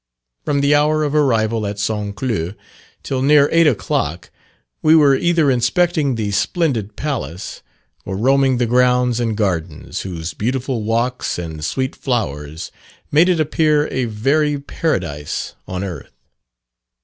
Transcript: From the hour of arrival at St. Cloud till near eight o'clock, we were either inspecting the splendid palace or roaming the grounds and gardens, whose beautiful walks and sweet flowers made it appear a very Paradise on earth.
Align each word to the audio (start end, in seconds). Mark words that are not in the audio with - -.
From 0.45 0.61
the 0.61 0.73
hour 0.73 1.03
of 1.03 1.13
arrival 1.13 1.67
at 1.67 1.77
St. 1.77 2.15
Cloud 2.15 2.55
till 3.03 3.21
near 3.21 3.47
eight 3.51 3.67
o'clock, 3.67 4.31
we 4.81 4.95
were 4.95 5.15
either 5.15 5.51
inspecting 5.51 6.15
the 6.15 6.31
splendid 6.31 6.95
palace 6.95 7.61
or 8.03 8.17
roaming 8.17 8.57
the 8.57 8.65
grounds 8.65 9.19
and 9.19 9.37
gardens, 9.37 10.01
whose 10.01 10.33
beautiful 10.33 10.81
walks 10.81 11.37
and 11.37 11.63
sweet 11.63 11.95
flowers 11.95 12.71
made 13.11 13.29
it 13.29 13.39
appear 13.39 13.87
a 13.89 14.05
very 14.05 14.57
Paradise 14.57 15.53
on 15.67 15.83
earth. 15.83 16.13